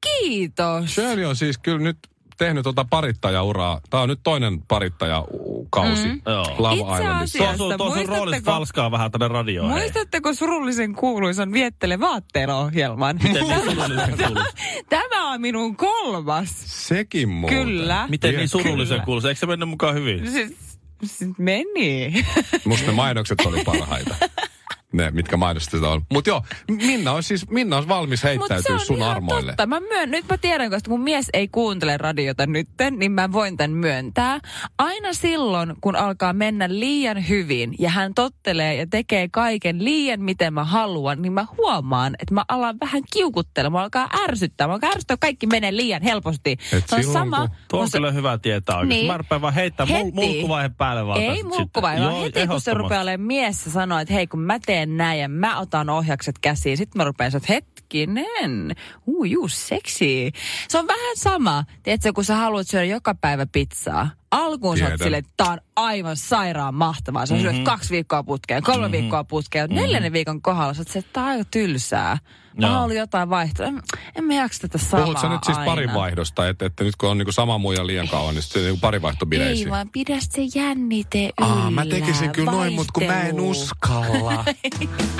Kiitos. 0.00 0.94
Shirley 0.94 1.24
on 1.24 1.36
siis 1.36 1.58
kyllä 1.58 1.78
nyt 1.78 1.98
tehnyt 2.36 2.62
tuota 2.62 2.86
parittajauraa. 2.90 3.80
Tämä 3.90 4.02
on 4.02 4.08
nyt 4.08 4.20
toinen 4.22 4.62
parittajakaukausi 4.68 6.08
mm. 6.08 6.20
Joo. 6.26 6.46
Love 6.58 6.74
Itse 6.74 6.94
Islandissa. 6.94 7.38
asiassa- 7.38 7.56
Tuo 7.56 7.68
sun, 7.70 7.78
tuo 7.78 7.94
sun 7.96 8.06
roolista 8.08 8.50
falskaa 8.52 8.90
vähän 8.90 9.10
tänne 9.10 9.28
radioon. 9.28 9.70
hei. 9.72 9.80
Muistatteko 9.80 10.34
surullisen 10.34 10.94
kuuluisan 10.94 11.52
Viettele 11.52 12.00
vaatteella 12.00 12.56
ohjelman? 12.56 13.16
Niin? 13.22 13.36
Tämä 14.88 15.32
on 15.32 15.40
minun 15.40 15.76
kolmas. 15.76 16.48
Sekin 16.88 17.28
muuten. 17.28 17.64
Kyllä. 17.64 18.06
Miten 18.08 18.36
niin 18.36 18.48
surullisen 18.48 19.00
kuuluu? 19.00 19.26
Eikö 19.28 19.40
se 19.40 19.46
mennyt 19.46 19.68
mukaan 19.68 19.94
hyvin? 19.94 20.30
Siis, 20.30 20.56
siis 21.04 21.30
meni. 21.38 22.24
Musta 22.64 22.86
ne 22.86 22.92
mainokset 22.92 23.40
oli 23.46 23.64
parhaita. 23.64 24.14
ne, 24.92 25.10
mitkä 25.10 25.36
mainostetaan 25.36 25.92
on. 25.92 26.02
Mutta 26.12 26.30
joo, 26.30 26.42
Minna 26.70 27.12
on 27.12 27.22
siis 27.22 27.50
Minna 27.50 27.76
on 27.76 27.88
valmis 27.88 28.10
Mut 28.10 28.20
se 28.22 28.28
heittäytyä 28.28 28.74
on 28.74 28.80
sun 28.80 28.96
ihan 28.96 29.10
armoille. 29.10 29.52
Totta. 29.52 29.66
Mä 29.66 29.80
myön, 29.80 30.10
nyt 30.10 30.24
mä 30.28 30.38
tiedän, 30.38 30.70
koska 30.70 30.90
mun 30.90 31.00
mies 31.02 31.28
ei 31.32 31.48
kuuntele 31.48 31.96
radiota 31.96 32.46
nytten, 32.46 32.98
niin 32.98 33.12
mä 33.12 33.32
voin 33.32 33.56
tämän 33.56 33.70
myöntää. 33.76 34.38
Aina 34.78 35.12
silloin, 35.12 35.74
kun 35.80 35.96
alkaa 35.96 36.32
mennä 36.32 36.68
liian 36.68 37.28
hyvin 37.28 37.74
ja 37.78 37.90
hän 37.90 38.14
tottelee 38.14 38.74
ja 38.74 38.86
tekee 38.90 39.28
kaiken 39.32 39.84
liian 39.84 40.20
miten 40.20 40.54
mä 40.54 40.64
haluan, 40.64 41.22
niin 41.22 41.32
mä 41.32 41.46
huomaan, 41.58 42.14
että 42.18 42.34
mä 42.34 42.44
alan 42.48 42.76
vähän 42.80 43.02
kiukuttelemaan, 43.12 43.84
alkaa 43.84 44.08
ärsyttää. 44.24 44.66
Mä 44.66 44.72
alkaa 44.72 44.90
ärsyttää, 44.90 45.16
kaikki 45.20 45.46
menee 45.46 45.76
liian 45.76 46.02
helposti. 46.02 46.52
Et 46.52 46.58
se 46.88 46.96
on 46.96 47.02
silloin, 47.02 47.12
sama. 47.18 47.38
kun- 47.40 47.48
Tuo 47.68 47.80
on 47.80 47.84
kun 47.84 47.90
se- 47.90 47.98
kyllä 47.98 48.10
hyvä 48.12 48.38
tietää 48.38 48.76
oikeasti. 48.76 48.94
Niin. 49.00 49.06
Mä 49.12 49.16
rupean 49.18 49.40
vaan 49.42 49.54
mul- 49.54 49.88
Heti. 49.88 50.12
mulkkuvaihe 50.14 50.70
päälle 50.78 51.06
vaan. 51.06 51.20
Ei 51.20 51.42
mulkkuvaihe, 51.42 52.00
vaan 52.04 52.14
heti 52.22 52.46
kun 52.46 52.60
se 52.60 52.74
rupeaa 52.74 53.02
olemaan 53.02 53.26
mies 53.26 53.66
ja 53.66 53.70
sanoo, 53.72 53.98
että 53.98 54.14
hei 54.14 54.26
kun 54.26 54.40
mä 54.40 54.58
teen 54.66 54.85
näin 54.86 55.20
ja 55.20 55.28
mä 55.28 55.60
otan 55.60 55.90
ohjakset 55.90 56.38
käsiin. 56.38 56.76
Sitten 56.76 56.98
mä 56.98 57.04
rupean 57.04 57.36
että 57.36 57.52
hetkinen, 57.52 58.74
uu 59.06 59.24
juu 59.24 59.48
seksi. 59.48 60.32
Se 60.68 60.78
on 60.78 60.86
vähän 60.86 61.16
sama, 61.16 61.64
tiedätkö, 61.82 62.12
kun 62.12 62.24
sä 62.24 62.36
haluat 62.36 62.66
syödä 62.68 62.84
joka 62.84 63.14
päivä 63.14 63.46
pizzaa. 63.52 64.10
Alkuun 64.30 64.78
sä 64.78 64.96
silleen, 64.96 65.18
että 65.18 65.32
tää 65.36 65.52
on 65.52 65.58
aivan 65.76 66.16
sairaan 66.16 66.74
mahtavaa. 66.74 67.26
Sä 67.26 67.34
mm-hmm. 67.34 67.50
syöt 67.50 67.64
kaksi 67.64 67.90
viikkoa 67.90 68.22
putkeen, 68.22 68.62
kolme 68.62 68.80
mm-hmm. 68.80 68.92
viikkoa 68.92 69.24
putkeen. 69.24 69.70
Mm-hmm. 69.70 69.82
Neljännen 69.82 70.12
viikon 70.12 70.42
kohdalla 70.42 70.74
sä 70.74 70.82
että 70.82 71.10
tää 71.12 71.24
on 71.24 71.30
aika 71.30 71.44
tylsää. 71.50 72.18
Mä 72.60 72.66
Joo. 72.66 72.74
haluan 72.74 72.96
jotain 72.96 73.30
vaihtoa. 73.30 73.66
En, 73.66 73.82
en 74.16 74.24
mä 74.24 74.34
jaksa 74.34 74.60
tätä 74.60 74.78
samaa 74.78 75.04
Puhut 75.04 75.20
sä 75.20 75.28
nyt 75.28 75.44
siis 75.44 75.58
aina. 75.58 75.70
parinvaihdosta, 75.70 76.48
että, 76.48 76.66
että 76.66 76.84
nyt 76.84 76.96
kun 76.96 77.10
on 77.10 77.18
niinku 77.18 77.32
sama 77.32 77.58
muija 77.58 77.86
liian 77.86 78.08
kauan, 78.08 78.34
niin 78.34 78.42
sitten 78.42 78.62
niinku 78.62 78.80
parivaihto 78.80 79.26
bileisiin. 79.26 79.68
Ei 79.68 79.70
vaan 79.70 79.88
pidä 79.92 80.16
se 80.20 80.42
jännite 80.54 81.18
yllä. 81.40 81.52
Aa, 81.52 81.70
mä 81.70 81.86
tekisin 81.86 82.30
kyllä 82.30 82.52
noin, 82.52 82.72
mutta 82.72 82.92
kun 82.92 83.04
mä 83.04 83.12
en 83.12 83.22
Vaihtelu. 83.22 83.50
uskalla. 83.50 84.44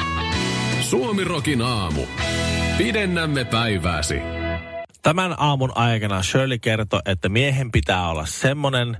Suomi 0.90 1.25
Rokin 1.25 1.62
aamu. 1.62 2.02
Pidennämme 2.78 3.44
päivääsi. 3.44 4.45
Tämän 5.06 5.34
aamun 5.38 5.72
aikana 5.75 6.22
Shirley 6.22 6.58
kertoi, 6.58 7.00
että 7.06 7.28
miehen 7.28 7.72
pitää 7.72 8.08
olla 8.08 8.26
semmonen, 8.26 8.96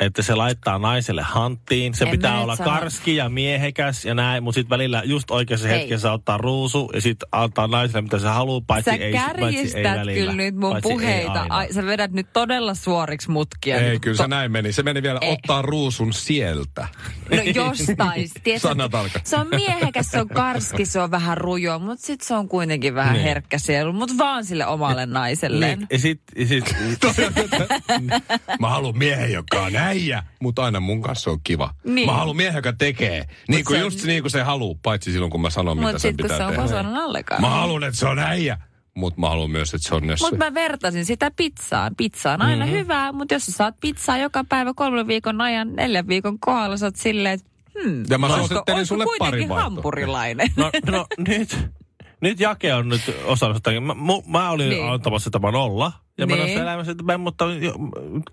että 0.00 0.22
se 0.22 0.34
laittaa 0.34 0.78
naiselle 0.78 1.22
hanttiin. 1.22 1.94
Se 1.94 2.04
En 2.04 2.10
pitää 2.10 2.40
olla 2.40 2.56
sano. 2.56 2.70
karski 2.70 3.16
ja 3.16 3.28
miehekäs 3.28 4.04
ja 4.04 4.14
näin, 4.14 4.42
mutta 4.42 4.54
sitten 4.54 4.70
välillä 4.70 5.02
just 5.04 5.30
oikeassa 5.30 5.68
Ei. 5.68 5.80
hetkessä 5.80 6.12
ottaa 6.12 6.38
ruusu 6.38 6.90
ja 6.94 7.00
sitten 7.00 7.28
antaa 7.32 7.66
naiselle 7.66 8.02
mitä 8.02 8.18
se 8.18 8.28
haluaa, 8.28 8.60
paitsi 8.66 8.90
Sä 8.90 8.96
ei, 8.96 9.12
paitsi 9.12 9.36
ei 9.38 9.52
kärjistät 9.52 9.82
välillä. 9.98 10.20
kyllä 10.20 10.32
nyt 10.32 10.54
mun 10.56 10.70
Paitsi 10.72 10.88
puheita. 10.88 11.46
Ai, 11.48 11.72
sä 11.72 11.84
vedät 11.86 12.10
nyt 12.12 12.26
todella 12.32 12.74
suoriksi 12.74 13.30
mutkia. 13.30 13.76
Ei, 13.80 13.90
nyt. 13.90 14.02
kyllä 14.02 14.16
se 14.16 14.28
näin 14.28 14.52
meni. 14.52 14.72
Se 14.72 14.82
meni 14.82 15.02
vielä 15.02 15.18
Ei. 15.22 15.32
ottaa 15.32 15.62
ruusun 15.62 16.12
sieltä. 16.12 16.88
No 17.30 17.42
jostain. 17.54 18.28
Tiedätkö, 18.44 18.68
Sanat 18.68 18.94
alkaa. 18.94 19.20
se 19.24 19.36
on 19.36 19.46
miehekäs, 19.50 20.06
se 20.10 20.20
on 20.20 20.28
karski, 20.28 20.84
se 20.86 21.00
on 21.00 21.10
vähän 21.10 21.38
rujo, 21.38 21.78
mutta 21.78 22.06
sitten 22.06 22.26
se 22.28 22.34
on 22.34 22.48
kuitenkin 22.48 22.94
vähän 22.94 23.12
Niin. 23.12 23.24
herkkä 23.24 23.58
sielu, 23.58 23.92
mutta 23.92 24.14
vaan 24.18 24.44
sille 24.44 24.66
omalle 24.66 25.06
naiselleen. 25.06 25.78
Niin, 25.78 25.88
ja 25.90 25.98
sit, 25.98 26.20
ja 26.36 26.46
sit, 26.46 26.64
Mä 28.60 28.68
haluan 28.70 28.98
miehen, 28.98 29.32
joka 29.32 29.62
on 29.62 29.76
äijä, 29.86 30.22
mutta 30.40 30.64
aina 30.64 30.80
mun 30.80 31.02
kanssa 31.02 31.30
on 31.30 31.38
kiva. 31.44 31.74
Niin. 31.84 32.06
Mä 32.08 32.12
haluan 32.12 32.36
miehen, 32.36 32.56
joka 32.56 32.72
tekee. 32.72 33.24
Niin 33.48 33.64
kuin 33.64 33.76
se 33.76 33.84
on- 33.84 33.86
just 33.92 34.04
niin 34.04 34.22
kuin 34.22 34.30
se 34.30 34.42
haluaa, 34.42 34.78
paitsi 34.82 35.12
silloin 35.12 35.30
kun 35.32 35.40
mä 35.40 35.50
sanon, 35.50 35.76
mitä 35.76 35.86
Mutta 35.86 35.98
sen 35.98 36.10
sitten 36.10 36.24
kun 36.24 36.34
pitää 36.34 36.50
se 36.64 36.74
on 36.74 36.84
tehdä. 36.86 36.98
allekaan. 36.98 37.40
Mä 37.40 37.50
haluan, 37.50 37.84
että 37.84 37.98
se 38.00 38.06
on 38.06 38.18
äijä, 38.18 38.58
mutta 38.94 39.20
mä 39.20 39.28
haluan 39.28 39.50
myös, 39.50 39.74
että 39.74 39.88
se 39.88 39.94
on. 39.94 40.02
Mutta 40.20 40.36
mä 40.36 40.54
vertasin 40.54 41.04
sitä 41.04 41.30
pizzaan. 41.36 41.94
Pizza 41.96 42.32
on 42.32 42.42
aina 42.42 42.64
mm-hmm. 42.64 42.78
hyvää, 42.78 43.12
mutta 43.12 43.34
jos 43.34 43.46
sä 43.46 43.52
saat 43.52 43.74
pizzaa 43.80 44.18
joka 44.18 44.44
päivä 44.48 44.72
kolmen 44.76 45.06
viikon 45.06 45.40
ajan, 45.40 45.72
neljän 45.76 46.08
viikon 46.08 46.38
kohdalla, 46.40 46.76
sä 46.76 46.86
oot 46.86 46.96
silleen, 46.96 47.34
että 47.34 47.50
hmm, 47.82 48.04
Ja 48.10 48.18
mä 48.18 48.26
olisiko- 48.26 48.62
olisiko 48.72 48.84
sulle 48.84 49.04
kuitenkin 49.04 49.48
hampurilainen. 49.48 50.48
no, 50.56 50.70
no 50.92 51.06
nyt, 51.18 51.58
nyt 52.20 52.40
Jake 52.40 52.74
on 52.74 52.88
nyt 52.88 53.00
osannut 53.24 53.56
sitä. 53.56 53.80
Mä, 53.80 53.94
mä 54.26 54.50
olin 54.50 54.68
Niin. 54.68 54.84
antamassa 54.92 55.30
tämän 55.30 55.54
olla. 55.54 55.92
Ja 56.18 56.26
Niin. 56.26 56.38
mä 56.38 56.44
niin. 56.44 56.58
elämässä, 56.58 56.92
että 56.92 57.04
mä, 57.04 57.18
mutta 57.18 57.44
jo, 57.44 57.74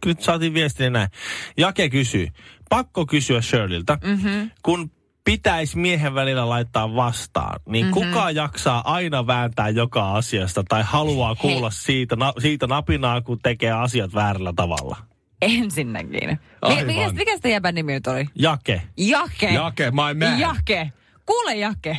nyt 0.05 0.21
saatiin 0.21 0.53
viestiä 0.53 0.89
näin. 0.89 1.09
Jake 1.57 1.89
kysyy, 1.89 2.27
pakko 2.69 3.05
kysyä 3.05 3.41
Shirleyltä, 3.41 3.97
mm-hmm. 4.03 4.51
kun 4.63 4.91
pitäisi 5.23 5.77
miehen 5.77 6.15
välillä 6.15 6.49
laittaa 6.49 6.95
vastaan, 6.95 7.59
niin 7.67 7.85
mm-hmm. 7.85 8.11
kuka 8.11 8.31
jaksaa 8.31 8.93
aina 8.93 9.27
vääntää 9.27 9.69
joka 9.69 10.11
asiasta 10.11 10.63
tai 10.69 10.83
haluaa 10.85 11.35
kuulla 11.35 11.69
siitä, 11.69 12.15
na, 12.15 12.33
siitä 12.39 12.67
napinaa, 12.67 13.21
kun 13.21 13.39
tekee 13.43 13.71
asiat 13.71 14.13
väärällä 14.13 14.53
tavalla? 14.55 14.97
Ensinnäkin. 15.41 16.39
Aivan. 16.61 16.85
Mi- 16.85 16.93
mikä, 16.93 17.11
mikä 17.11 17.35
sitä 17.35 17.49
jäbän 17.49 17.75
nimi 17.75 17.93
nyt 17.93 18.07
oli? 18.07 18.25
Jake. 18.35 18.81
Jake. 18.97 19.53
Jake, 19.53 19.91
my 19.91 20.25
man. 20.27 20.39
Jake. 20.39 20.91
Kuule 21.25 21.55
Jake, 21.55 21.97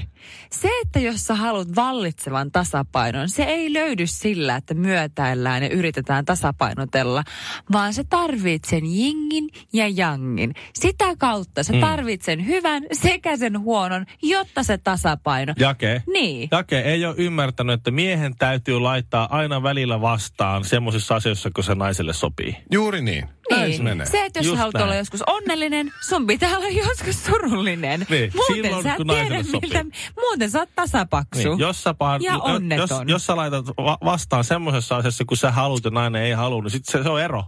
se, 0.50 0.68
että 0.82 0.98
jos 0.98 1.26
sä 1.26 1.34
haluat 1.34 1.68
vallitsevan 1.76 2.50
tasapainon, 2.50 3.28
se 3.28 3.42
ei 3.42 3.72
löydy 3.72 4.06
sillä, 4.06 4.56
että 4.56 4.74
myötäillään 4.74 5.62
ja 5.62 5.68
yritetään 5.68 6.24
tasapainotella, 6.24 7.24
vaan 7.72 7.94
se 7.94 8.04
tarvit 8.04 8.64
sen 8.64 8.86
jingin 8.86 9.48
ja 9.72 9.88
jangin. 9.88 10.54
Sitä 10.74 11.16
kautta 11.18 11.62
sä 11.62 11.72
tarvit 11.80 12.22
sen 12.22 12.46
hyvän 12.46 12.82
sekä 12.92 13.36
sen 13.36 13.60
huonon, 13.60 14.06
jotta 14.22 14.62
se 14.62 14.78
tasapaino. 14.78 15.54
Jake. 15.58 16.02
Niin. 16.12 16.48
Jake 16.52 16.80
ei 16.80 17.06
ole 17.06 17.14
ymmärtänyt, 17.18 17.74
että 17.74 17.90
miehen 17.90 18.36
täytyy 18.38 18.80
laittaa 18.80 19.36
aina 19.36 19.62
välillä 19.62 20.00
vastaan 20.00 20.64
semmoisissa 20.64 21.14
asioissa, 21.14 21.50
kun 21.54 21.64
se 21.64 21.74
naiselle 21.74 22.12
sopii. 22.12 22.56
Juuri 22.72 23.02
niin. 23.02 23.28
Näin 23.50 23.76
se 23.76 23.82
menee. 23.82 24.06
Se, 24.06 24.24
että 24.24 24.38
jos 24.38 24.46
Just 24.46 24.58
haluat 24.58 24.74
näin. 24.74 24.84
olla 24.84 24.94
joskus 24.94 25.22
onnellinen, 25.26 25.92
sun 26.08 26.26
pitää 26.26 26.56
olla 26.56 26.68
joskus 26.68 27.24
surullinen. 27.24 28.06
Niin, 28.08 28.32
muuten 28.34 28.56
silloin, 28.56 28.82
sä 28.82 28.90
et 28.90 28.96
kun 28.96 29.06
tiedä, 29.06 29.28
naiselle 29.28 29.44
sopii. 29.44 29.70
Muuten 30.20 30.50
sä 30.50 30.58
oot 30.58 30.68
tasapaksu. 30.76 31.48
Niin, 31.48 31.58
jos, 31.58 31.82
sä 31.82 31.94
pahan, 31.94 32.22
Ja 32.22 32.32
jos, 32.32 32.42
onneton. 32.44 33.08
jos 33.08 33.26
sä 33.26 33.36
laitat 33.36 33.66
va- 33.68 33.98
vastaan 34.04 34.44
semmoisessa 34.44 34.96
asiassa, 34.96 35.24
kun 35.24 35.36
sä 35.36 35.50
haluat 35.50 35.84
ja 35.84 35.90
nainen 35.90 36.22
ei 36.22 36.32
halua, 36.32 36.62
niin 36.62 36.70
sit 36.70 36.84
se, 36.84 37.02
se 37.02 37.08
on 37.08 37.20
ero. 37.22 37.44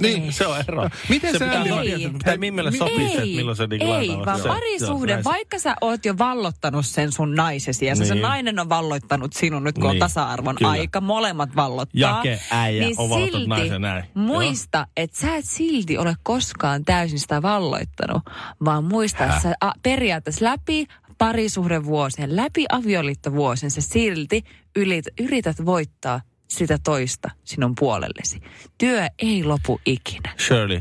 Niin. 0.00 0.32
Se 0.32 0.46
on 0.46 0.58
ero. 0.68 0.88
Miten 1.08 1.32
se 1.32 1.38
sä 1.38 1.44
pitää, 1.44 1.64
sopia, 1.68 1.82
Ei. 1.94 2.02
se 2.02 2.08
pitää 2.08 2.36
Mimmelle 2.36 2.70
Mi- 2.70 2.78
sopii 2.78 2.98
se, 2.98 3.06
että 3.06 3.22
ei, 3.22 3.36
milloin 3.36 3.56
se 3.56 3.66
niin 3.66 3.82
ei, 3.82 4.08
vaan 4.26 4.40
se- 4.42 4.48
parisuhde, 4.48 5.12
joo, 5.12 5.18
se- 5.20 5.24
vaikka 5.24 5.58
sä 5.58 5.76
oot 5.80 6.04
jo 6.04 6.18
vallottanut 6.18 6.86
sen 6.86 7.12
sun 7.12 7.34
naisesi 7.34 7.86
ja 7.86 7.96
se, 7.96 8.04
se 8.04 8.14
Niin. 8.14 8.22
nainen 8.22 8.58
on 8.58 8.68
valloittanut 8.68 9.32
sinun 9.32 9.64
nyt, 9.64 9.74
kun 9.74 9.84
on 9.84 9.90
Niin, 9.90 10.00
tasa-arvon 10.00 10.54
kyllä. 10.56 10.70
aika, 10.70 11.00
molemmat 11.00 11.56
vallottaa. 11.56 12.00
Jake, 12.00 12.40
äijä, 12.50 12.84
niin 12.84 12.94
on 13.00 13.10
vallottanut 13.10 13.40
silti 13.40 13.48
naisen 13.48 13.82
näin. 13.82 14.04
Muista, 14.14 14.86
että 14.96 15.18
sä 15.20 15.36
et 15.36 15.44
silti 15.44 15.98
ole 15.98 16.14
koskaan 16.22 16.84
täysin 16.84 17.18
sitä 17.20 17.42
valloittanut, 17.42 18.22
vaan 18.64 18.84
muista, 18.84 19.24
että 19.24 19.40
sä 19.40 19.54
a, 19.60 19.72
periaatteessa 19.82 20.44
läpi 20.44 20.86
parisuhdevuosien, 21.18 22.36
läpi 22.36 22.64
avioliittovuosien 22.68 23.70
sä 23.70 23.80
silti 23.80 24.42
ylit, 24.76 25.04
yrität 25.20 25.64
voittaa 25.64 26.20
sitä 26.48 26.78
toista 26.84 27.30
sinun 27.44 27.74
puolellesi. 27.78 28.40
Työ 28.78 29.06
ei 29.18 29.44
lopu 29.44 29.80
ikinä. 29.86 30.34
Shirley, 30.46 30.80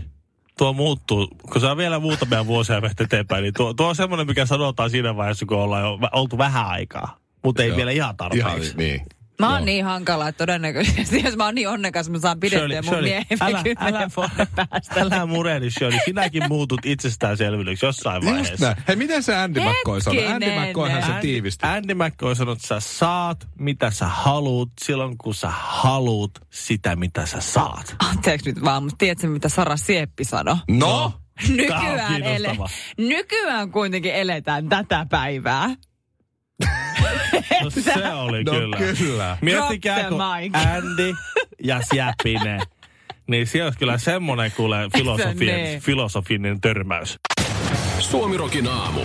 tuo 0.58 0.74
muuttuu, 0.74 1.28
kun 1.52 1.62
sä 1.62 1.78
vielä 1.78 2.00
muutamia 2.00 2.48
vuosia 2.48 2.82
menet 2.82 3.02
eteenpäin, 3.02 3.42
niin 3.44 3.54
tuo, 3.54 3.74
tuo 3.74 3.88
on 3.88 3.96
semmoinen, 3.96 4.28
mikä 4.28 4.46
sanotaan 4.46 4.90
siinä 4.90 5.16
vaiheessa, 5.16 5.46
kun 5.46 5.58
ollaan 5.58 5.84
jo 5.84 6.00
oltu 6.12 6.38
vähän 6.38 6.66
aikaa. 6.66 7.18
Mutta 7.44 7.64
ei 7.64 7.70
Joo. 7.70 7.78
vielä 7.78 7.92
ihan 7.92 8.18
tarpeeksi. 8.18 8.68
Ihan 8.68 8.78
niin. 8.78 9.06
Mä 9.40 9.48
oon 9.48 9.56
Joo. 9.60 9.66
niin 9.66 9.86
hankala, 9.86 10.28
että 10.28 10.38
todennäköisesti, 10.38 11.22
jos 11.26 11.36
mä 11.36 11.46
oon 11.46 11.56
niin 11.56 11.70
onnekas, 11.70 12.10
mä 12.10 12.20
saan 12.20 12.40
pidettyä 12.40 12.82
mun 12.82 13.02
miehen 13.04 13.26
älä, 13.42 13.64
älä, 13.80 14.10
vuoden 14.18 14.48
päästä. 14.56 15.02
älä 15.02 15.26
murehdi, 15.26 15.72
Shirley. 15.72 16.00
Sinäkin 16.06 16.44
muutut 16.50 16.82
itsestäänselvyydeksi 16.86 17.86
jossain 17.86 18.16
Just 18.24 18.34
vaiheessa. 18.36 18.66
näin. 18.66 18.78
Hei, 18.88 18.96
miten 18.96 19.24
se 19.24 19.36
Andy 19.36 19.60
McCoy 19.60 20.02
sanoi? 20.02 20.28
Andy. 20.28 20.46
McCoyhan 20.60 21.04
se 21.04 21.12
Andy- 21.12 21.22
tiivisti. 21.22 21.68
Andy 21.68 21.94
McCoy 21.94 22.36
sanoi, 22.36 22.54
että 22.54 22.68
sä 22.68 22.80
saat, 22.80 23.48
mitä 23.60 23.92
sä 23.92 24.08
haluut, 24.08 24.72
silloin 24.82 25.18
kun 25.18 25.36
sä 25.36 25.48
haluut 25.52 26.32
sitä, 26.50 26.96
mitä 26.96 27.26
sä 27.26 27.42
saat. 27.42 27.96
Anteeksi 28.00 28.50
nyt 28.50 28.64
vaan, 28.64 28.84
mutta 28.84 28.96
tiedätkö 28.98 29.28
mitä 29.28 29.50
Sara 29.50 29.78
Sieppi 29.78 30.24
sanoi? 30.24 30.56
No! 30.70 31.04
On 31.04 31.12
Nykyään, 31.56 32.24
ele, 32.24 32.56
nykyään 32.98 33.72
kuitenkin 33.72 34.14
eletään 34.16 34.70
tätä 34.70 35.06
päivää. 35.10 35.70
No 37.64 37.70
se 37.70 38.14
oli 38.14 38.44
No 38.44 38.52
kyllä. 38.52 38.78
kyllä. 38.98 39.38
Miettikää, 39.42 40.10
kun. 40.10 40.22
Andy 40.22 41.14
ja 41.64 41.82
Sjäpinen, 41.82 42.62
niin 43.28 43.48
siellä 43.48 43.66
olisi 43.68 43.80
kyllä 43.80 43.98
semmoinen 43.98 44.52
kuule 44.52 44.78
filosofinen, 44.98 45.82
filosofinen 45.82 46.62
törmäys. 46.62 47.20
Suomi 48.00 48.38
Rokin 48.38 48.68
aamu. 48.68 49.02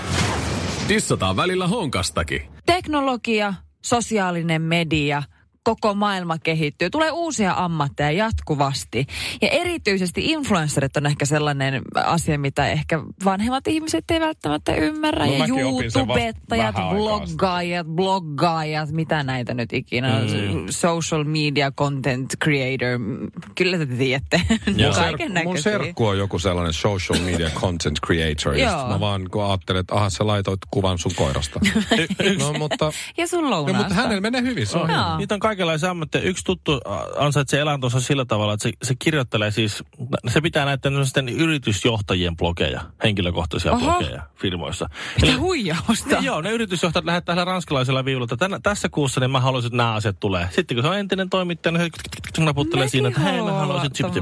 Dissataan 0.88 1.36
välillä 1.36 1.66
honkastakin. 1.66 2.42
Teknologia, 2.66 3.54
sosiaalinen 3.84 4.62
media, 4.62 5.22
koko 5.64 5.94
maailma 5.94 6.38
kehittyy. 6.38 6.90
Tulee 6.90 7.10
uusia 7.10 7.54
ammatteja 7.56 8.10
jatkuvasti. 8.10 9.06
Ja 9.42 9.48
erityisesti 9.48 10.24
influencerit 10.24 10.96
on 10.96 11.06
ehkä 11.06 11.24
sellainen 11.26 11.82
asia, 11.94 12.38
mitä 12.38 12.68
ehkä 12.68 13.00
vanhemmat 13.24 13.68
ihmiset 13.68 14.04
ei 14.10 14.20
välttämättä 14.20 14.74
ymmärrä. 14.74 15.26
No 15.26 15.32
ja 15.32 15.46
YouTubettajat, 15.48 16.74
bloggaajat, 16.90 17.86
bloggaajat, 17.86 18.90
mitä 18.90 19.22
näitä 19.22 19.54
nyt 19.54 19.72
ikinä. 19.72 20.08
Mm. 20.20 20.66
Social 20.70 21.24
media 21.24 21.70
content 21.70 22.32
creator. 22.44 22.98
Kyllä 23.54 23.78
te 23.78 23.86
tiedätte. 23.86 24.40
Mun, 24.66 24.94
Kaiken 24.94 25.32
serk- 25.36 25.44
mun 25.44 25.58
serkku 25.62 26.06
on 26.06 26.18
joku 26.18 26.38
sellainen 26.38 26.72
social 26.72 27.18
media 27.20 27.50
content 27.50 27.98
creator. 28.06 28.54
ja 28.56 28.86
mä 28.88 29.00
vaan 29.00 29.30
kun 29.30 29.44
ajattelin, 29.44 29.80
että 29.80 29.94
aha, 29.94 30.10
sä 30.10 30.26
laitoit 30.26 30.60
kuvan 30.70 30.98
sun 30.98 31.12
koirasta. 31.16 31.60
no, 32.38 32.52
mutta, 32.58 32.92
Ja 33.16 33.26
sun 33.26 33.44
no, 33.44 33.50
lounaasta. 33.50 33.78
mutta 33.82 33.94
hänellä 33.94 34.20
menee 34.20 34.42
hyvin, 34.42 34.66
se 34.66 34.78
on 34.78 34.88
hyvä. 34.90 35.16
Niitä 35.18 35.34
on 35.34 35.40
kaikenlaisia 35.52 35.90
ammatteja. 35.90 36.24
Yksi 36.24 36.44
tuttu 36.44 36.72
äh, 36.72 37.24
ansaitsee 37.24 37.60
elantonsa 37.60 38.00
sillä 38.00 38.24
tavalla, 38.24 38.54
että 38.54 38.62
se, 38.62 38.72
se 38.82 38.94
kirjoittelee 38.98 39.50
siis, 39.50 39.84
se 40.28 40.40
pitää 40.40 40.64
näiden 40.64 41.28
yritysjohtajien 41.28 42.36
blogeja, 42.36 42.80
henkilökohtaisia 43.04 43.72
Oho. 43.72 43.80
blogeja 43.80 44.22
firmoissa. 44.36 44.88
Mitä 45.22 45.38
huijausta? 45.38 46.10
Niin 46.10 46.24
joo, 46.24 46.40
ne 46.40 46.50
yritysjohtajat 46.50 47.04
lähettää 47.04 47.36
tällä 47.36 47.52
ranskalaisella 47.52 48.04
viivulla, 48.04 48.26
että 48.32 48.60
tässä 48.62 48.88
kuussa 48.88 49.20
niin 49.20 49.30
mä 49.30 49.40
haluaisin, 49.40 49.66
että 49.66 49.76
nämä 49.76 49.94
asiat 49.94 50.20
tulee. 50.20 50.48
Sitten 50.50 50.76
kun 50.76 50.84
se 50.84 50.88
on 50.88 50.98
entinen 50.98 51.30
toimittaja, 51.30 51.78
niin 51.78 51.92
se 52.34 52.44
naputtelee 52.44 52.88
siinä, 52.88 53.08
että 53.08 53.20
hei 53.20 53.42
mä 53.42 53.52
haluaisin... 53.52 53.90
Sitten 53.94 54.12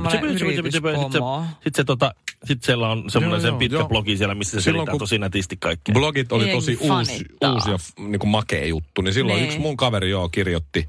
se, 1.75 1.85
tota, 1.85 2.15
sit 2.45 2.63
siellä 2.63 2.89
on 2.89 3.11
semmoinen 3.11 3.37
Joo, 3.37 3.41
sen 3.41 3.49
joo, 3.49 3.59
pitkä 3.59 3.79
joo. 3.79 3.89
blogi 3.89 4.17
siellä, 4.17 4.35
missä 4.35 4.61
se 4.61 4.65
Silloin, 4.65 4.87
selittää 4.87 4.99
tosi 4.99 5.19
nätisti 5.19 5.57
kaikkea. 5.61 5.93
Blogit 5.93 6.33
oli 6.33 6.47
tosi 6.49 6.79
uusi, 6.81 7.25
uusi 7.55 7.71
ja 7.71 7.77
f- 7.77 8.03
niin 8.09 8.19
kuin 8.19 8.31
makea 8.31 8.67
juttu, 8.67 9.03
niin 9.03 9.15
silloin 9.15 9.37
Niin. 9.37 9.47
yksi 9.47 9.59
mun 9.59 9.77
kaveri 9.77 10.11
joo 10.11 10.29
kirjoitti 10.29 10.89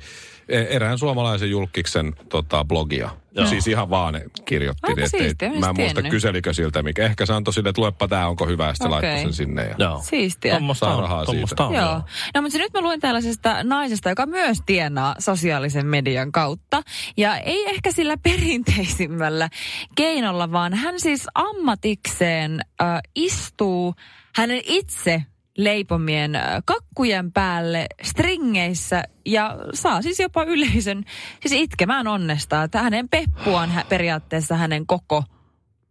e- 0.49 0.57
erään 0.69 0.97
suomalaisen 0.97 1.49
julkiksen 1.51 2.15
tota, 2.29 2.65
blogia. 2.65 3.09
Joo. 3.35 3.47
Siis 3.47 3.67
ihan 3.67 3.89
vaan 3.89 4.13
ne 4.13 4.23
kirjoitti. 4.45 4.87
Aika 4.87 5.01
ettei- 5.01 5.19
siistiä, 5.19 5.49
mä 5.49 5.53
en 5.55 5.59
muista 5.59 5.75
tiennyt. 5.75 6.11
kyselikö 6.11 6.53
siltä, 6.53 6.83
mikä 6.83 7.05
ehkä 7.05 7.25
se 7.25 7.33
antoi 7.33 7.53
sille, 7.53 7.69
että 7.69 7.81
luepa 7.81 8.07
tää, 8.07 8.27
onko 8.27 8.47
hyvä, 8.47 8.67
ja 8.67 8.73
sitten 8.73 8.91
laittoi 8.91 9.19
sen 9.21 9.33
sinne. 9.33 9.63
Ja... 9.63 9.75
Joo. 9.77 10.01
Siistiä. 10.03 10.53
Tommosta 10.53 10.85
Saa 10.85 10.95
on, 10.95 11.01
rahaa 11.01 11.25
tommosta 11.25 11.47
siitä. 11.49 11.63
on, 11.65 11.73
Joo. 11.75 11.85
joo. 11.85 12.01
No 12.35 12.41
mutta 12.41 12.57
nyt 12.57 12.73
mä 12.73 12.81
luin 12.81 12.99
tällaisesta 12.99 13.63
naisesta, 13.63 14.09
joka 14.09 14.25
myös 14.25 14.57
tienaa 14.65 15.15
sosiaalisen 15.19 15.85
median 15.87 16.31
kautta. 16.31 16.81
Ja 17.17 17.37
ei 17.37 17.69
ehkä 17.69 17.91
sillä 17.91 18.17
perinteisimmällä 18.17 19.49
keinolla, 19.95 20.51
vaan 20.51 20.73
hän 20.73 20.99
siis 20.99 21.27
ammatikseen 21.35 22.61
äh, 22.81 22.99
istuu 23.15 23.95
hänen 24.35 24.61
itse 24.65 25.23
leipomien 25.57 26.35
äh, 26.35 26.63
kakkujen 26.65 27.31
päälle 27.31 27.87
stringeissä 28.03 29.03
ja 29.25 29.57
saa 29.73 30.01
siis 30.01 30.19
jopa 30.19 30.43
yleisön 30.43 31.03
siis 31.41 31.61
itkemään 31.61 32.07
onnesta. 32.07 32.63
Että 32.63 32.81
hänen 32.81 33.09
peppuaan 33.09 33.71
hä- 33.71 33.85
periaatteessa 33.89 34.55
hänen 34.55 34.87
koko 34.87 35.23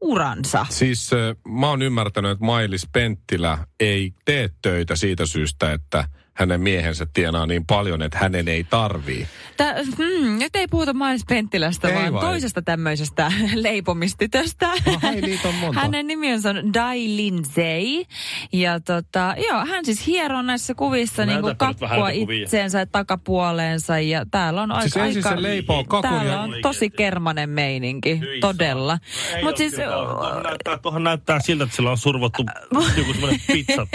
uransa. 0.00 0.67
Siis 0.71 1.12
äh, 1.12 1.19
mä 1.49 1.69
oon 1.69 1.83
ymmärtänyt, 1.83 2.31
että 2.31 2.45
Mailis 2.45 2.88
Penttilä 2.93 3.59
ei 3.81 4.12
tee 4.25 4.50
töitä 4.62 4.97
siitä 4.97 5.26
syystä, 5.26 5.73
että 5.73 6.05
hänen 6.34 6.60
miehensä 6.60 7.06
tienaa 7.14 7.46
niin 7.46 7.66
paljon, 7.66 8.02
että 8.02 8.18
hänen 8.18 8.49
ei 8.49 8.64
tarvii. 8.64 9.26
Tää, 9.56 9.75
hmm, 9.96 10.38
nyt 10.38 10.56
ei 10.56 10.66
puhuta 10.68 10.92
Miles 10.94 11.22
Penttilästä, 11.28 11.88
Ei 11.88 11.94
vaan 11.94 12.12
vai? 12.12 12.20
toisesta 12.20 12.62
tämmöisestä 12.62 13.32
leipomistytöstä. 13.54 14.68
Ai, 15.02 15.20
niitä 15.20 15.49
on 15.49 15.54
monta. 15.54 15.80
Hänen 15.80 16.06
nimensä 16.06 16.50
on 16.50 16.75
Dai 16.75 16.99
Lindsay. 17.06 18.04
Ja 18.52 18.80
tota, 18.80 19.34
joo, 19.49 19.66
hän 19.66 19.84
siis 19.84 20.06
hieroo 20.06 20.42
näissä 20.42 20.75
kuvissa 20.75 21.26
niinku 21.26 21.49
nyt 21.49 21.58
vähän 21.60 21.75
kakkua 21.99 22.08
itseensä 22.10 22.78
ja 22.78 22.87
takapuoleensa. 22.87 23.99
Ja 23.99 24.26
täällä 24.30 24.62
on 24.62 24.72
Siis 24.80 24.96
aika, 24.96 25.06
ensin 25.06 25.26
aika 25.26 25.37
se 25.37 25.42
leipoo 25.42 25.84
kakun 25.84 26.10
täällä 26.10 26.32
ja- 26.32 26.40
on 26.40 26.54
tosi 26.62 26.90
kermanen 26.90 27.50
meininki, 27.50 28.20
Hyi 28.20 28.40
todella. 28.40 28.99
Mutta 29.42 29.58
siis... 29.58 29.75
Tuohon 29.75 30.42
näyttää, 30.42 30.78
tuohon 30.78 31.04
näyttää 31.04 31.40
siltä, 31.40 31.64
että 31.64 31.76
sillä 31.76 31.90
on 31.90 31.99
survottu 31.99 32.44
joku 32.99 33.12
semmoinen 33.12 33.40
pizza 33.46 33.87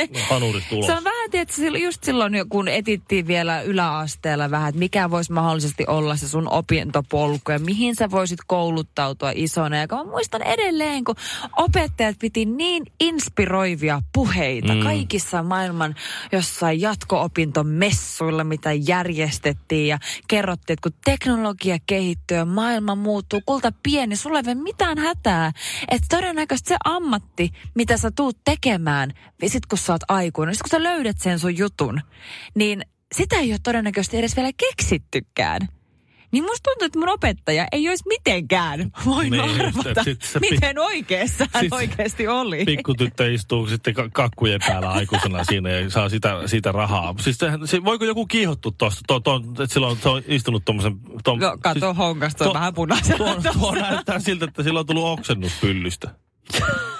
ulos. 0.71 0.85
Se 0.85 0.93
on 0.93 1.03
vähän, 1.25 1.31
tietysti, 1.31 1.83
just 1.83 2.03
silloin, 2.03 2.33
kun 2.49 2.67
etittiin 2.67 3.27
vielä 3.27 3.61
yläasteella 3.61 4.51
vähän, 4.51 4.69
että 4.69 4.79
mikä 4.79 5.11
voisi 5.11 5.31
mahdollisesti 5.31 5.83
olla 5.87 6.15
se 6.15 6.27
sun 6.27 6.49
opintopolku 6.49 7.51
ja 7.51 7.59
mihin 7.59 7.95
sä 7.95 8.11
voisit 8.11 8.39
kouluttautua 8.47 9.31
isona. 9.35 9.77
Ja 9.77 9.87
mä 9.91 10.03
muistan 10.03 10.41
edelleen, 10.41 11.03
kun 11.03 11.15
opettajat 11.57 12.15
piti 12.19 12.45
niin 12.45 12.85
inspiroivia 12.99 14.01
puheita 14.13 14.73
mm. 14.73 14.83
kaikissa 14.83 15.43
maailman 15.43 15.95
jossain 16.31 16.81
jatko-opintomessuilla, 16.81 18.43
mitä 18.43 18.73
järjestettiin 18.73 19.87
ja 19.87 19.99
kerrottiin, 20.27 20.73
että 20.73 20.89
kun 20.89 20.99
teknologia 21.05 21.77
kehittyy 21.85 22.37
ja 22.37 22.45
maailma 22.45 22.95
muuttuu, 22.95 23.41
kulta 23.45 23.71
pieni, 23.83 24.15
sulla 24.15 24.39
ei 24.39 24.43
ole 24.47 24.55
mitään 24.55 24.97
hätää. 24.97 25.51
Että 25.91 26.07
todennäköisesti 26.09 26.69
se 26.69 26.75
ammatti, 26.85 27.51
mitä 27.75 27.97
sä 27.97 28.11
tuut 28.11 28.37
tekemään, 28.45 29.13
sit 29.47 29.65
kun 29.65 29.77
sä 29.77 29.93
oot 29.93 30.01
aikuinen, 30.07 30.55
sit 30.55 30.61
kun 30.61 30.69
sä 30.69 30.83
löydät 30.83 31.14
sen 31.23 31.39
sun 31.39 31.57
jutun, 31.57 32.01
niin 32.55 32.81
sitä 33.15 33.35
ei 33.35 33.51
ole 33.51 33.59
todennäköisesti 33.63 34.17
edes 34.17 34.35
vielä 34.35 34.51
keksittykään. 34.57 35.61
Niin 36.31 36.43
musta 36.43 36.63
tuntuu, 36.69 36.85
että 36.85 36.99
mun 36.99 37.09
opettaja 37.09 37.67
ei 37.71 37.89
olisi 37.89 38.03
mitenkään 38.07 38.91
voinut 39.05 39.45
Niin, 39.47 39.65
arvata, 39.65 40.03
sit 40.03 40.21
se 40.21 40.39
pi- 40.39 40.51
miten 40.51 40.79
oikeassa 40.79 41.47
hän 41.53 41.63
sit- 41.63 41.73
oikeasti 41.73 42.27
oli. 42.27 42.65
Pikkutyttö 42.65 43.33
istuu 43.33 43.67
sitten 43.67 43.93
ka- 43.93 44.09
kakkujen 44.13 44.59
päällä 44.67 44.89
aikuisena 44.89 45.43
siinä 45.43 45.69
ja 45.69 45.89
saa 45.89 46.09
sitä, 46.09 46.41
siitä 46.45 46.71
rahaa. 46.71 47.15
Siis 47.19 47.37
sehän, 47.37 47.67
se, 47.67 47.83
voiko 47.83 48.05
joku 48.05 48.25
kiihottua 48.25 48.71
tuosta, 48.77 49.01
to, 49.07 49.19
to, 49.19 49.35
että 49.49 49.65
sillä 49.73 49.87
on, 49.87 49.97
se 50.03 50.09
on 50.09 50.23
istunut 50.27 50.65
tuommoisen... 50.65 50.95
To, 51.23 51.35
No, 51.35 51.57
kato, 51.61 51.93
honkasta 51.93 52.45
on 52.47 52.53
vähän 52.53 52.73
punaisella. 52.73 53.35
Tuo, 53.41 53.53
tuo 53.53 53.75
näyttää 53.75 54.19
siltä, 54.19 54.45
että 54.45 54.63
sillä 54.63 54.79
on 54.79 54.85
tullut 54.85 55.19
oksennus 55.19 55.51
pyllystä. 55.61 56.09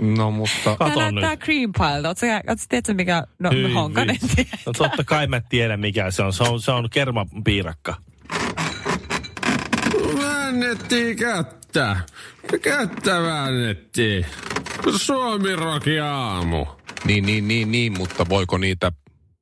No 0.00 0.30
mutta... 0.30 0.76
Kato 0.78 1.00
näyttää 1.00 1.30
nyt. 1.30 1.40
cream 1.40 1.72
pile. 1.72 2.08
Ootko, 2.08 2.26
tiedätkö 2.68 2.94
mikä, 2.94 3.26
no 3.38 3.50
Hyi 3.50 3.72
honkanen 3.72 4.18
tietää. 4.36 4.58
No 4.66 4.72
totta 4.72 5.04
kai 5.04 5.26
mä 5.26 5.40
tiedän 5.48 5.80
mikä 5.80 6.10
se 6.10 6.22
on. 6.22 6.32
Se 6.32 6.42
on, 6.42 6.60
se 6.60 6.72
on 6.72 6.90
kermapiirakka. 6.90 7.94
Väännettiin 10.22 11.16
kättä. 11.16 11.96
Kättä 12.62 13.22
väännettiin. 13.22 14.26
Suomi 14.96 15.56
Roki 15.56 16.00
aamu. 16.00 16.66
Niin, 17.04 17.26
niin, 17.26 17.48
niin, 17.48 17.72
niin, 17.72 17.98
mutta 17.98 18.28
voiko 18.28 18.58
niitä 18.58 18.92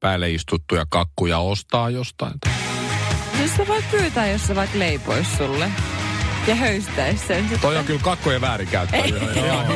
päälle 0.00 0.30
istuttuja 0.30 0.86
kakkuja 0.88 1.38
ostaa 1.38 1.90
jostain? 1.90 2.34
Jos 3.42 3.56
sä 3.56 3.66
voit 3.68 3.90
pyytää, 3.90 4.30
jos 4.30 4.46
sä 4.46 4.54
vaikka 4.54 4.78
leipois 4.78 5.36
sulle. 5.36 5.70
Ja 6.46 6.54
höystäis 6.54 7.26
sen 7.26 7.40
sitten. 7.40 7.60
Toi 7.60 7.76
on 7.76 7.84
kyllä 7.84 8.00
kakkojen 8.02 8.40
väärinkäyttö. 8.40 8.96
Ei, 8.96 9.12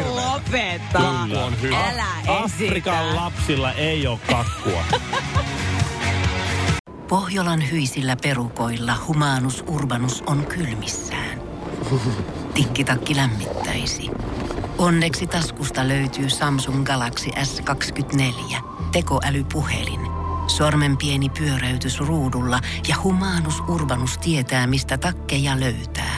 lopeta. 0.04 0.98
Kakku 0.98 1.36
on 1.36 1.60
hyvä. 1.62 1.88
Älä 1.88 2.04
Afrikan 2.26 3.04
esitä. 3.04 3.16
lapsilla 3.16 3.72
ei 3.72 4.06
ole 4.06 4.18
kakkua. 4.30 4.84
Pohjolan 7.08 7.70
hyisillä 7.70 8.16
perukoilla 8.22 8.96
humanus 9.06 9.64
urbanus 9.66 10.22
on 10.26 10.46
kylmissään. 10.46 11.40
Tikkitakki 12.54 13.16
lämmittäisi. 13.16 14.10
Onneksi 14.78 15.26
taskusta 15.26 15.88
löytyy 15.88 16.30
Samsung 16.30 16.84
Galaxy 16.84 17.30
S24. 17.30 18.56
Tekoälypuhelin. 18.92 20.00
Sormen 20.46 20.96
pieni 20.96 21.28
pyöräytys 21.28 22.00
ruudulla 22.00 22.60
ja 22.88 22.96
humanus 23.02 23.60
urbanus 23.68 24.18
tietää, 24.18 24.66
mistä 24.66 24.98
takkeja 24.98 25.60
löytää. 25.60 26.17